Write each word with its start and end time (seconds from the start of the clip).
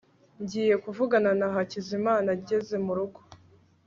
ngiye 0.41 0.75
kuvugana 0.83 1.31
na 1.39 1.47
hakizimana 1.55 2.27
ageze 2.37 2.75
murugo 2.85 3.19